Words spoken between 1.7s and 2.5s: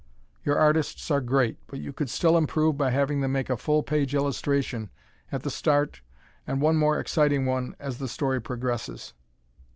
you could still